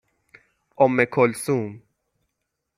اُمکلثوم 0.81 1.69